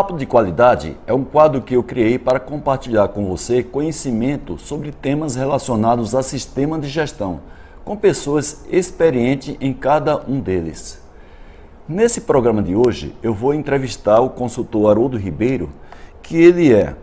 Papo 0.00 0.16
de 0.16 0.24
Qualidade 0.24 0.96
é 1.06 1.12
um 1.12 1.22
quadro 1.22 1.60
que 1.60 1.76
eu 1.76 1.82
criei 1.82 2.18
para 2.18 2.40
compartilhar 2.40 3.08
com 3.08 3.26
você 3.26 3.62
conhecimento 3.62 4.56
sobre 4.56 4.92
temas 4.92 5.36
relacionados 5.36 6.14
a 6.14 6.22
sistema 6.22 6.78
de 6.78 6.88
gestão, 6.88 7.42
com 7.84 7.94
pessoas 7.94 8.64
experientes 8.70 9.58
em 9.60 9.74
cada 9.74 10.16
um 10.26 10.40
deles. 10.40 11.02
Nesse 11.86 12.22
programa 12.22 12.62
de 12.62 12.74
hoje, 12.74 13.14
eu 13.22 13.34
vou 13.34 13.52
entrevistar 13.52 14.20
o 14.20 14.30
consultor 14.30 14.90
Haroldo 14.90 15.18
Ribeiro, 15.18 15.68
que 16.22 16.34
ele 16.34 16.72
é 16.72 16.96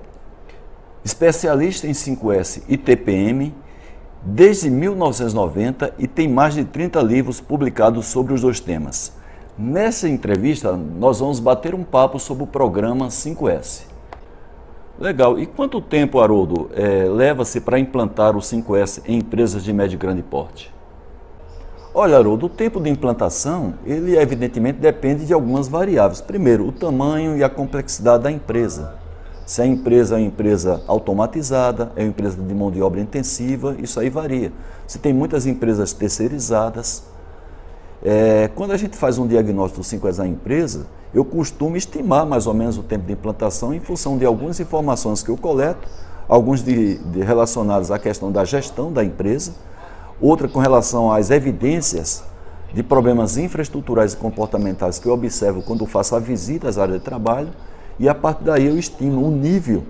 especialista 1.06 1.86
em 1.86 1.92
5S 1.92 2.64
e 2.68 2.78
TPM 2.78 3.54
desde 4.24 4.72
1990 4.72 5.94
e 6.00 6.08
tem 6.08 6.28
mais 6.28 6.56
de 6.56 6.66
30 6.66 7.00
livros 7.04 7.40
publicados 7.40 8.08
sobre 8.08 8.34
os 8.34 8.42
dois 8.42 8.60
temas. 8.60 9.14
Nessa 9.60 10.08
entrevista, 10.08 10.74
nós 10.74 11.20
vamos 11.20 11.40
bater 11.40 11.74
um 11.74 11.84
papo 11.84 12.20
sobre 12.20 12.44
o 12.44 12.48
programa 12.48 13.08
5S. 13.08 13.86
Legal. 15.00 15.40
E 15.40 15.48
quanto 15.48 15.82
tempo, 15.82 16.20
Haroldo, 16.20 16.70
é, 16.76 17.06
leva-se 17.10 17.60
para 17.60 17.80
implantar 17.80 18.38
o 18.38 18.40
5S 18.40 19.02
em 19.08 19.18
empresas 19.18 19.64
de 19.64 19.74
médio 19.74 19.96
e 19.96 19.98
grande 19.98 20.22
porte? 20.22 20.72
Olha, 21.92 22.18
Haroldo, 22.18 22.46
o 22.46 22.50
tempo 22.50 22.80
de 22.80 22.88
implantação, 22.88 23.74
ele 23.84 24.16
evidentemente 24.16 24.78
depende 24.78 25.26
de 25.26 25.34
algumas 25.34 25.68
variáveis. 25.68 26.22
Primeiro, 26.22 26.68
o 26.68 26.72
tamanho 26.72 27.36
e 27.36 27.44
a 27.44 27.50
complexidade 27.50 28.26
da 28.26 28.32
empresa. 28.32 28.94
Se 29.44 29.60
a 29.60 29.66
empresa 29.66 30.18
é 30.18 30.20
uma 30.20 30.28
empresa 30.28 30.84
automatizada, 30.86 31.92
é 31.96 32.04
uma 32.04 32.10
empresa 32.10 32.40
de 32.40 32.54
mão 32.54 32.70
de 32.70 32.80
obra 32.80 33.02
intensiva, 33.02 33.76
isso 33.80 34.00
aí 34.00 34.12
varia. 34.12 34.52
Se 34.86 35.00
tem 35.00 35.14
muitas 35.14 35.48
empresas 35.48 35.94
terceirizadas, 35.94 37.17
é, 38.04 38.50
quando 38.56 38.72
a 38.72 38.78
gente 38.78 38.96
faz 38.96 39.18
um 39.18 39.28
diagnóstico 39.28 39.82
do 39.82 39.86
5S 39.86 40.18
da 40.18 40.28
empresa, 40.28 40.86
eu 41.14 41.26
costumo 41.26 41.78
estimar 41.78 42.26
mais 42.26 42.46
ou 42.46 42.54
menos 42.54 42.78
o 42.78 42.84
tempo 42.84 43.06
de 43.06 43.14
implantação 43.14 43.74
em 43.74 43.80
função 43.80 44.18
de 44.18 44.26
algumas 44.26 44.60
informações 44.60 45.24
que 45.24 45.30
eu 45.30 45.38
coleto, 45.38 45.88
alguns 46.28 46.64
de, 46.64 46.98
de 46.98 47.22
relacionados 47.22 47.90
à 47.92 47.98
questão 47.98 48.32
da 48.32 48.44
gestão 48.46 48.92
da 48.92 49.04
empresa, 49.04 49.54
outra 50.22 50.48
com 50.48 50.60
relação 50.60 51.12
às 51.12 51.32
evidências 51.32 52.24
de 52.74 52.84
problemas 52.84 53.38
infraestruturais 53.38 54.14
e 54.14 54.18
comportamentais 54.18 55.00
que 55.00 55.08
eu 55.08 55.14
observo 55.14 55.62
quando 55.62 55.86
faço 55.86 56.16
a 56.16 56.20
visita 56.20 56.68
às 56.68 56.78
áreas 56.78 57.00
de 57.00 57.04
trabalho, 57.06 57.50
e 57.98 58.08
a 58.08 58.14
partir 58.14 58.44
daí 58.44 58.68
eu 58.68 58.78
estimo 58.78 59.26
o 59.26 59.32
nível 59.32 59.84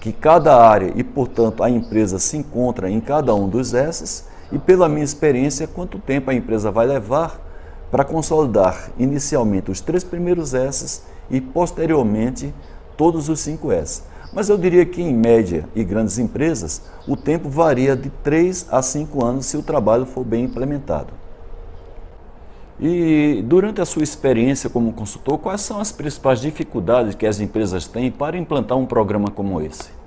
que 0.00 0.12
cada 0.12 0.56
área 0.56 0.92
e, 0.94 1.02
portanto, 1.02 1.62
a 1.62 1.70
empresa 1.70 2.18
se 2.18 2.36
encontra 2.36 2.90
em 2.90 3.00
cada 3.00 3.34
um 3.34 3.48
dos 3.48 3.72
S's 3.72 4.26
e 4.50 4.58
pela 4.58 4.88
minha 4.88 5.04
experiência, 5.04 5.66
quanto 5.66 5.98
tempo 5.98 6.30
a 6.30 6.34
empresa 6.34 6.70
vai 6.70 6.86
levar 6.86 7.40
para 7.90 8.04
consolidar 8.04 8.90
inicialmente 8.98 9.70
os 9.70 9.80
três 9.80 10.04
primeiros 10.04 10.52
S's 10.54 11.02
e 11.30 11.40
posteriormente 11.40 12.54
todos 12.96 13.28
os 13.28 13.40
cinco 13.40 13.72
S. 13.72 14.02
Mas 14.32 14.48
eu 14.48 14.58
diria 14.58 14.84
que 14.84 15.00
em 15.00 15.14
média 15.14 15.66
e 15.74 15.82
grandes 15.82 16.18
empresas, 16.18 16.82
o 17.06 17.16
tempo 17.16 17.48
varia 17.48 17.96
de 17.96 18.10
3 18.10 18.66
a 18.70 18.82
5 18.82 19.24
anos 19.24 19.46
se 19.46 19.56
o 19.56 19.62
trabalho 19.62 20.04
for 20.04 20.22
bem 20.22 20.44
implementado. 20.44 21.14
E 22.78 23.42
durante 23.46 23.80
a 23.80 23.86
sua 23.86 24.02
experiência 24.02 24.68
como 24.68 24.92
consultor, 24.92 25.38
quais 25.38 25.62
são 25.62 25.80
as 25.80 25.90
principais 25.90 26.40
dificuldades 26.40 27.14
que 27.14 27.26
as 27.26 27.40
empresas 27.40 27.86
têm 27.88 28.10
para 28.10 28.36
implantar 28.36 28.76
um 28.76 28.86
programa 28.86 29.30
como 29.30 29.60
esse? 29.60 29.97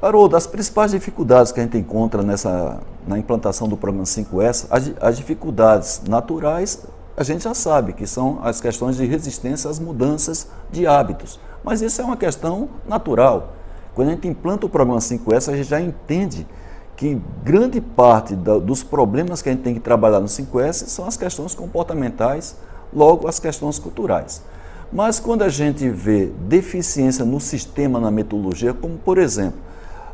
Haroldo, 0.00 0.36
as 0.36 0.46
principais 0.46 0.92
dificuldades 0.92 1.50
que 1.50 1.58
a 1.58 1.62
gente 1.64 1.76
encontra 1.76 2.22
nessa, 2.22 2.78
na 3.04 3.18
implantação 3.18 3.68
do 3.68 3.76
programa 3.76 4.04
5S, 4.04 4.66
as, 4.70 4.92
as, 5.00 5.16
dificuldades 5.16 6.02
naturais, 6.08 6.86
a 7.16 7.24
gente 7.24 7.42
já 7.42 7.52
sabe 7.52 7.92
que 7.92 8.06
são 8.06 8.38
as 8.44 8.60
questões 8.60 8.96
de 8.96 9.04
resistência 9.04 9.68
às 9.68 9.80
mudanças 9.80 10.46
de 10.70 10.86
hábitos. 10.86 11.40
Mas 11.64 11.82
isso 11.82 12.00
é 12.00 12.04
uma 12.04 12.16
questão 12.16 12.68
natural. 12.88 13.54
Quando 13.92 14.08
a 14.08 14.10
gente 14.12 14.28
implanta 14.28 14.66
o 14.66 14.68
programa 14.68 15.00
5S, 15.00 15.52
a 15.52 15.56
gente 15.56 15.68
já 15.68 15.80
entende 15.80 16.46
que 16.94 17.20
grande 17.42 17.80
parte 17.80 18.36
da, 18.36 18.56
dos 18.56 18.84
problemas 18.84 19.42
que 19.42 19.48
a 19.48 19.52
gente 19.52 19.62
tem 19.62 19.74
que 19.74 19.80
trabalhar 19.80 20.20
no 20.20 20.26
5S 20.26 20.86
são 20.86 21.08
as 21.08 21.16
questões 21.16 21.56
comportamentais, 21.56 22.54
logo 22.94 23.26
as 23.26 23.40
questões 23.40 23.80
culturais. 23.80 24.44
Mas 24.92 25.18
quando 25.18 25.42
a 25.42 25.48
gente 25.48 25.88
vê 25.90 26.26
deficiência 26.46 27.24
no 27.24 27.40
sistema, 27.40 27.98
na 27.98 28.12
metodologia, 28.12 28.72
como 28.72 28.96
por 28.96 29.18
exemplo, 29.18 29.66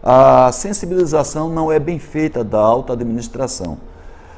a 0.06 0.52
sensibilização 0.52 1.48
não 1.48 1.72
é 1.72 1.78
bem 1.78 1.98
feita 1.98 2.44
da 2.44 2.60
alta 2.60 2.92
administração. 2.92 3.78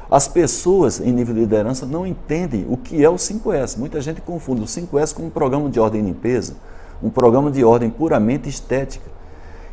As 0.09 0.25
pessoas 0.25 1.01
em 1.01 1.11
nível 1.11 1.33
de 1.33 1.41
liderança 1.41 1.85
não 1.85 2.07
entendem 2.07 2.65
o 2.69 2.77
que 2.77 3.03
é 3.03 3.09
o 3.09 3.15
5S. 3.15 3.77
Muita 3.77 3.99
gente 3.99 4.21
confunde 4.21 4.61
o 4.61 4.65
5S 4.65 5.13
com 5.13 5.23
um 5.23 5.29
programa 5.29 5.69
de 5.69 5.77
ordem 5.77 5.99
e 5.99 6.05
limpeza, 6.05 6.55
um 7.03 7.09
programa 7.09 7.51
de 7.51 7.65
ordem 7.65 7.89
puramente 7.89 8.47
estética. 8.47 9.11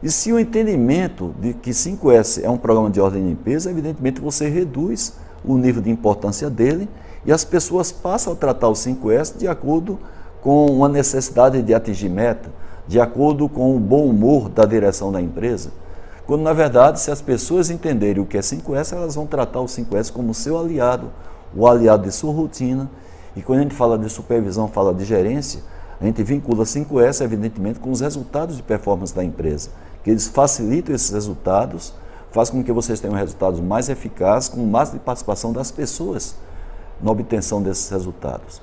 E 0.03 0.11
se 0.11 0.33
o 0.33 0.41
entendimento 0.41 1.33
de 1.39 1.55
que 1.55 1.71
5S 1.71 2.43
é 2.43 2.51
um 2.51 2.59
programa 2.59 2.91
de 2.91 3.01
ordem 3.01 3.23
e 3.23 3.29
limpeza, 3.29 3.71
evidentemente 3.71 4.21
você 4.21 4.49
reduz 4.49 5.15
o 5.45 5.57
nível 5.57 5.81
de 5.81 5.91
importância 5.91 6.51
dele 6.51 6.89
e 7.25 7.31
as 7.31 7.45
pessoas 7.45 7.93
passam 7.93 8.33
a 8.33 8.37
tratar 8.37 8.69
o 8.69 8.73
5S 8.73 9.39
de 9.39 9.47
acordo 9.47 10.01
com 10.43 10.67
uma 10.67 10.89
necessidade 10.89 11.63
de 11.63 11.73
atingir 11.73 12.09
meta, 12.09 12.51
de 12.89 12.99
acordo 12.99 13.49
com 13.49 13.77
o 13.77 13.79
bom 13.79 14.07
humor 14.07 14.49
da 14.49 14.65
direção 14.65 15.13
da 15.13 15.23
empresa. 15.23 15.84
Quando, 16.27 16.43
na 16.43 16.55
verdade, 16.55 17.01
se 17.01 17.11
as 17.11 17.21
pessoas 17.21 17.69
entenderem 17.69 18.23
o 18.23 18.27
que 18.27 18.39
é 18.39 18.41
5S, 18.41 18.95
elas 18.95 19.15
vão 19.15 19.27
tratar 19.27 19.61
o 19.61 19.67
5S 19.67 20.11
como 20.11 20.33
seu 20.33 20.59
aliado, 20.59 21.11
o 21.55 21.67
aliado 21.67 22.05
de 22.05 22.13
sua 22.13 22.33
rotina. 22.33 22.91
E 23.37 23.43
quando 23.43 23.59
a 23.59 23.63
gente 23.63 23.75
fala 23.75 23.99
de 23.99 24.09
supervisão, 24.09 24.67
fala 24.67 24.95
de 24.95 25.05
gerência, 25.05 25.63
a 26.01 26.05
gente 26.05 26.23
vincula 26.23 26.65
5S, 26.65 27.23
evidentemente, 27.23 27.79
com 27.79 27.91
os 27.91 28.01
resultados 28.01 28.57
de 28.57 28.63
performance 28.63 29.15
da 29.15 29.23
empresa. 29.23 29.69
Que 30.03 30.11
eles 30.11 30.27
facilitam 30.27 30.95
esses 30.95 31.11
resultados, 31.11 31.93
faz 32.31 32.49
com 32.49 32.65
que 32.65 32.73
vocês 32.73 33.01
tenham 33.01 33.17
resultados 33.17 33.61
mais 33.61 33.91
eficazes, 33.91 34.49
com 34.49 34.65
mais 34.65 34.93
de 34.93 34.99
participação 34.99 35.53
das 35.53 35.71
pessoas 35.71 36.37
na 37.03 37.11
obtenção 37.11 37.63
desses 37.63 37.91
resultados. 37.91 38.63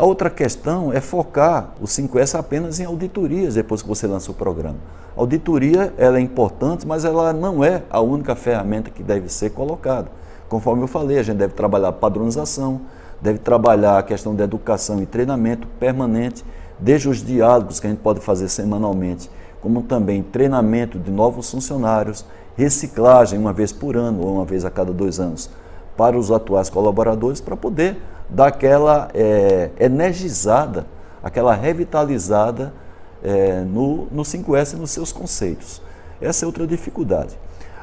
A 0.00 0.06
outra 0.06 0.30
questão 0.30 0.92
é 0.92 1.00
focar 1.00 1.70
o 1.80 1.84
5S 1.84 2.38
apenas 2.38 2.78
em 2.78 2.84
auditorias 2.84 3.54
depois 3.54 3.82
que 3.82 3.88
você 3.88 4.06
lança 4.06 4.30
o 4.30 4.34
programa. 4.34 4.76
A 5.16 5.20
auditoria 5.20 5.92
ela 5.98 6.18
é 6.18 6.20
importante, 6.20 6.86
mas 6.86 7.04
ela 7.04 7.32
não 7.32 7.64
é 7.64 7.82
a 7.90 8.00
única 8.00 8.36
ferramenta 8.36 8.90
que 8.90 9.02
deve 9.02 9.28
ser 9.28 9.50
colocada. 9.50 10.06
Conforme 10.48 10.84
eu 10.84 10.86
falei, 10.86 11.18
a 11.18 11.22
gente 11.24 11.38
deve 11.38 11.54
trabalhar 11.54 11.90
padronização, 11.90 12.82
deve 13.20 13.40
trabalhar 13.40 13.98
a 13.98 14.02
questão 14.04 14.36
de 14.36 14.42
educação 14.44 15.02
e 15.02 15.06
treinamento 15.06 15.66
permanente, 15.80 16.44
desde 16.78 17.08
os 17.08 17.16
diálogos 17.20 17.80
que 17.80 17.88
a 17.88 17.90
gente 17.90 17.98
pode 17.98 18.20
fazer 18.20 18.48
semanalmente, 18.48 19.28
como 19.60 19.82
também 19.82 20.22
treinamento 20.22 20.96
de 20.96 21.10
novos 21.10 21.50
funcionários, 21.50 22.24
reciclagem 22.56 23.36
uma 23.36 23.52
vez 23.52 23.72
por 23.72 23.96
ano 23.96 24.24
ou 24.24 24.34
uma 24.34 24.44
vez 24.44 24.64
a 24.64 24.70
cada 24.70 24.92
dois 24.92 25.18
anos 25.18 25.50
para 25.98 26.16
os 26.16 26.30
atuais 26.30 26.70
colaboradores, 26.70 27.40
para 27.40 27.56
poder 27.56 28.00
daquela 28.30 29.08
é, 29.12 29.70
energizada, 29.80 30.86
aquela 31.20 31.52
revitalizada 31.52 32.72
é, 33.20 33.62
no, 33.62 34.06
no 34.12 34.22
5S 34.22 34.74
e 34.74 34.76
nos 34.76 34.92
seus 34.92 35.10
conceitos. 35.10 35.82
Essa 36.20 36.44
é 36.44 36.46
outra 36.46 36.68
dificuldade. 36.68 37.36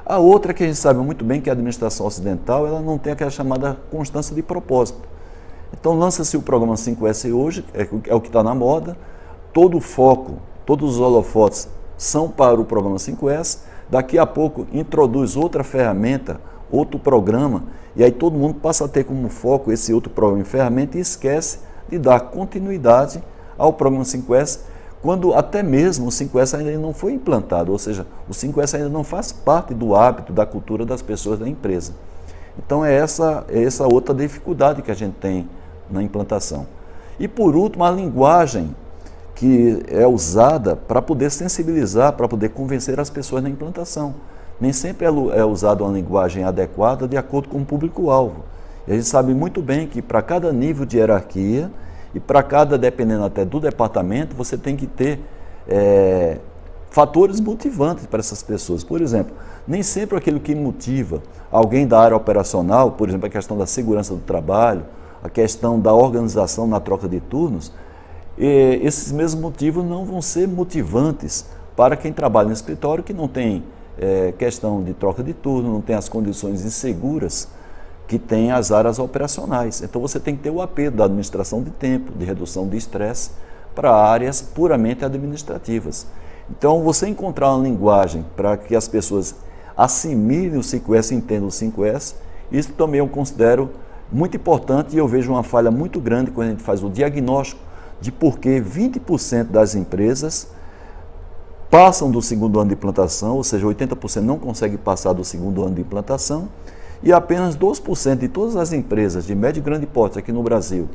A 0.05 0.17
outra 0.17 0.53
que 0.53 0.63
a 0.63 0.67
gente 0.67 0.77
sabe 0.77 0.99
muito 1.01 1.25
bem 1.25 1.41
que 1.41 1.49
a 1.49 1.53
administração 1.53 2.05
ocidental 2.05 2.65
ela 2.65 2.79
não 2.79 2.97
tem 2.97 3.11
aquela 3.11 3.29
chamada 3.29 3.77
constância 3.91 4.33
de 4.33 4.41
propósito. 4.41 5.01
Então 5.77 5.97
lança-se 5.97 6.37
o 6.37 6.41
programa 6.41 6.75
5S 6.75 7.33
hoje, 7.33 7.65
é, 7.73 7.85
é 8.07 8.15
o 8.15 8.21
que 8.21 8.27
está 8.27 8.41
na 8.41 8.55
moda, 8.55 8.95
todo 9.51 9.77
o 9.77 9.81
foco, 9.81 10.37
todos 10.65 10.95
os 10.95 10.99
holofotes 11.01 11.67
são 11.97 12.29
para 12.29 12.61
o 12.61 12.63
programa 12.65 12.95
5S, 12.95 13.59
daqui 13.89 14.17
a 14.17 14.25
pouco 14.25 14.65
introduz 14.71 15.35
outra 15.35 15.65
ferramenta, 15.65 16.39
outro 16.71 16.99
programa, 16.99 17.63
e 17.95 18.03
aí 18.03 18.11
todo 18.11 18.37
mundo 18.37 18.55
passa 18.55 18.85
a 18.85 18.87
ter 18.87 19.03
como 19.03 19.29
foco 19.29 19.71
esse 19.71 19.93
outro 19.93 20.09
programa 20.09 20.41
em 20.41 20.45
ferramenta 20.45 20.97
e 20.97 21.01
esquece 21.01 21.59
de 21.87 21.97
dar 21.97 22.19
continuidade 22.19 23.23
ao 23.57 23.71
programa 23.71 24.03
5S, 24.03 24.59
quando 25.01 25.33
até 25.33 25.61
mesmo 25.61 26.07
o 26.07 26.09
5S 26.09 26.57
ainda 26.57 26.77
não 26.77 26.93
foi 26.93 27.13
implantado, 27.13 27.71
ou 27.71 27.77
seja, 27.77 28.05
o 28.27 28.31
5S 28.31 28.75
ainda 28.75 28.89
não 28.89 29.03
faz 29.03 29.31
parte 29.31 29.73
do 29.73 29.95
hábito, 29.95 30.33
da 30.33 30.45
cultura 30.45 30.85
das 30.85 31.01
pessoas 31.01 31.39
da 31.39 31.47
empresa. 31.47 31.93
Então 32.57 32.83
é 32.83 32.93
essa, 32.93 33.45
é 33.47 33.63
essa 33.63 33.85
outra 33.85 34.15
dificuldade 34.15 34.81
que 34.81 34.91
a 34.91 34.95
gente 34.95 35.13
tem 35.15 35.47
na 35.89 36.01
implantação. 36.01 36.65
E 37.19 37.27
por 37.27 37.55
último, 37.55 37.83
a 37.83 37.91
linguagem 37.91 38.75
que 39.35 39.83
é 39.89 40.07
usada 40.07 40.75
para 40.75 41.01
poder 41.01 41.29
sensibilizar, 41.29 42.13
para 42.13 42.27
poder 42.27 42.49
convencer 42.49 42.99
as 42.99 43.09
pessoas 43.09 43.43
na 43.43 43.49
implantação 43.49 44.15
nem 44.59 44.71
sempre 44.71 45.05
é, 45.05 45.09
é 45.09 45.45
usada 45.45 45.83
uma 45.83 45.93
linguagem 45.93 46.43
adequada 46.43 47.07
de 47.07 47.17
acordo 47.17 47.49
com 47.49 47.59
o 47.59 47.65
público-alvo. 47.65 48.43
E 48.87 48.91
a 48.91 48.95
gente 48.95 49.07
sabe 49.07 49.33
muito 49.33 49.61
bem 49.61 49.87
que 49.87 50.01
para 50.01 50.21
cada 50.21 50.51
nível 50.53 50.85
de 50.85 50.97
hierarquia 50.97 51.71
e 52.13 52.19
para 52.19 52.41
cada, 52.43 52.77
dependendo 52.77 53.25
até 53.25 53.43
do 53.43 53.59
departamento, 53.59 54.35
você 54.35 54.57
tem 54.57 54.75
que 54.75 54.87
ter 54.87 55.19
é, 55.67 56.37
fatores 56.89 57.39
motivantes 57.39 58.05
para 58.05 58.19
essas 58.19 58.41
pessoas. 58.41 58.83
Por 58.83 59.01
exemplo, 59.01 59.35
nem 59.67 59.83
sempre 59.83 60.17
aquilo 60.17 60.39
que 60.39 60.55
motiva 60.55 61.21
alguém 61.51 61.85
da 61.85 61.99
área 61.99 62.15
operacional, 62.15 62.91
por 62.91 63.09
exemplo, 63.09 63.27
a 63.27 63.29
questão 63.29 63.57
da 63.57 63.65
segurança 63.65 64.13
do 64.13 64.21
trabalho, 64.21 64.85
a 65.21 65.29
questão 65.29 65.79
da 65.79 65.93
organização 65.93 66.67
na 66.67 66.79
troca 66.79 67.07
de 67.07 67.19
turnos, 67.19 67.73
E 68.37 68.79
esses 68.83 69.11
mesmos 69.11 69.41
motivos 69.41 69.83
não 69.83 70.05
vão 70.05 70.21
ser 70.21 70.47
motivantes 70.47 71.45
para 71.75 71.95
quem 71.95 72.13
trabalha 72.13 72.47
no 72.47 72.53
escritório 72.53 73.03
que 73.03 73.13
não 73.13 73.27
tem 73.27 73.63
é, 73.97 74.33
questão 74.37 74.83
de 74.83 74.93
troca 74.93 75.23
de 75.23 75.33
turno, 75.33 75.71
não 75.71 75.81
tem 75.81 75.95
as 75.95 76.09
condições 76.09 76.65
inseguras 76.65 77.47
que 78.07 78.19
tem 78.19 78.51
as 78.51 78.71
áreas 78.71 78.99
operacionais. 78.99 79.81
Então 79.81 80.01
você 80.01 80.19
tem 80.19 80.35
que 80.35 80.43
ter 80.43 80.49
o 80.49 80.61
apelo 80.61 80.95
da 80.95 81.05
administração 81.05 81.63
de 81.63 81.71
tempo, 81.71 82.11
de 82.17 82.25
redução 82.25 82.67
de 82.67 82.77
estresse 82.77 83.31
para 83.73 83.93
áreas 83.93 84.41
puramente 84.41 85.03
administrativas. 85.03 86.07
Então 86.49 86.83
você 86.83 87.07
encontrar 87.07 87.53
uma 87.55 87.63
linguagem 87.63 88.23
para 88.35 88.55
que 88.57 88.75
as 88.75 88.87
pessoas 88.87 89.35
assimilem 89.75 90.57
o 90.57 90.61
5S, 90.61 91.11
entendam 91.11 91.47
o 91.47 91.51
5S, 91.51 92.15
isso 92.51 92.71
também 92.73 92.99
eu 92.99 93.07
considero 93.07 93.71
muito 94.11 94.37
importante 94.37 94.95
e 94.95 94.99
eu 94.99 95.07
vejo 95.07 95.31
uma 95.31 95.43
falha 95.43 95.71
muito 95.71 95.99
grande 95.99 96.31
quando 96.31 96.47
a 96.47 96.51
gente 96.51 96.63
faz 96.63 96.83
o 96.83 96.89
diagnóstico 96.89 97.59
de 97.99 98.11
por 98.11 98.37
que 98.37 98.61
20% 98.61 99.45
das 99.45 99.73
empresas 99.73 100.47
passam 101.75 102.09
do 102.09 102.21
segundo 102.21 102.57
ano 102.57 102.69
de 102.69 102.73
implantação, 102.73 103.35
ou 103.35 103.43
seja, 103.43 103.67
80% 103.67 104.21
não 104.21 104.39
conseguem 104.39 104.77
passar 104.77 105.11
do 105.11 105.25
segundo 105.25 105.61
ano 105.61 105.75
de 105.75 105.81
implantação, 105.81 106.47
e 107.03 107.11
apenas 107.11 107.57
2% 107.57 108.15
de 108.15 108.29
todas 108.29 108.55
as 108.55 108.71
empresas 108.71 109.25
de 109.25 109.35
médio 109.35 109.59
e 109.59 109.61
grande 109.61 109.85
porte 109.85 110.17
aqui 110.17 110.31
no 110.31 110.41
Brasil 110.41 110.87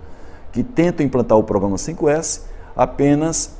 que 0.50 0.62
tentam 0.62 1.04
implantar 1.04 1.36
o 1.36 1.42
programa 1.44 1.76
5S, 1.76 2.44
apenas 2.74 3.56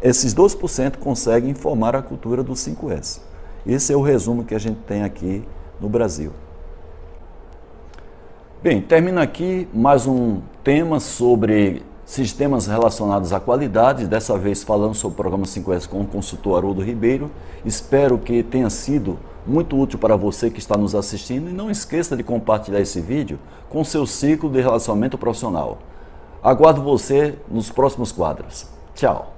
esses 0.00 0.34
2% 0.34 0.96
conseguem 0.96 1.52
formar 1.52 1.94
a 1.94 2.00
cultura 2.00 2.42
do 2.42 2.54
5S. 2.54 3.20
Esse 3.66 3.92
é 3.92 3.96
o 3.96 4.00
resumo 4.00 4.42
que 4.42 4.54
a 4.54 4.58
gente 4.58 4.78
tem 4.86 5.02
aqui 5.02 5.46
no 5.78 5.90
Brasil. 5.90 6.32
Bem, 8.62 8.80
termina 8.80 9.20
aqui 9.20 9.68
mais 9.74 10.06
um 10.06 10.40
tema 10.64 11.00
sobre 11.00 11.82
sistemas 12.04 12.66
relacionados 12.66 13.32
à 13.32 13.40
qualidade, 13.40 14.06
dessa 14.06 14.36
vez 14.36 14.62
falando 14.62 14.94
sobre 14.94 15.14
o 15.14 15.16
programa 15.16 15.44
5S 15.44 15.88
com 15.88 16.00
o 16.00 16.06
consultor 16.06 16.58
Haroldo 16.58 16.82
Ribeiro. 16.82 17.30
Espero 17.64 18.18
que 18.18 18.42
tenha 18.42 18.68
sido 18.70 19.18
muito 19.46 19.78
útil 19.78 19.98
para 19.98 20.16
você 20.16 20.50
que 20.50 20.58
está 20.58 20.76
nos 20.76 20.94
assistindo 20.94 21.48
e 21.50 21.52
não 21.52 21.70
esqueça 21.70 22.16
de 22.16 22.22
compartilhar 22.22 22.80
esse 22.80 23.00
vídeo 23.00 23.38
com 23.68 23.84
seu 23.84 24.06
ciclo 24.06 24.50
de 24.50 24.60
relacionamento 24.60 25.18
profissional. 25.18 25.78
Aguardo 26.42 26.82
você 26.82 27.38
nos 27.48 27.70
próximos 27.70 28.12
quadros. 28.12 28.66
Tchau! 28.94 29.31